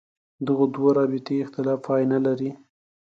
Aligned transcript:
دغو 0.45 0.65
دوو 0.73 0.89
رابطې 0.97 1.35
اختلاف 1.43 1.79
پای 1.85 2.03
نه 2.13 2.19
لري. 2.25 2.51